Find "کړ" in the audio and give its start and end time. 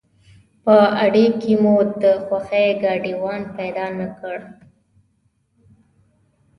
4.19-4.37